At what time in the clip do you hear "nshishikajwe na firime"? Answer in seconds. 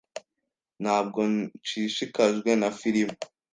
1.31-3.15